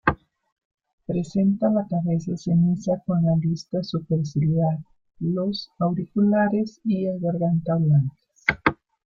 [1.05, 4.79] Presenta la cabeza ceniza con la lista superciliar,
[5.19, 8.43] los auriculares y a garganta blancas.